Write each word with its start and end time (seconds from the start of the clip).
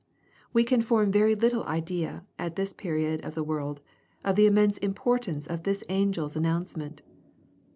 We 0.51 0.63
can 0.63 0.81
form 0.81 1.11
very 1.11 1.35
little 1.35 1.63
idea, 1.65 2.25
at 2.39 2.55
this 2.55 2.73
period 2.73 3.23
of 3.23 3.35
the 3.35 3.43
world, 3.43 3.81
of 4.25 4.35
the 4.35 4.47
immense 4.47 4.79
importance 4.79 5.45
of 5.45 5.61
this 5.61 5.83
angel's 5.89 6.35
an 6.35 6.41
nouncement. 6.41 7.03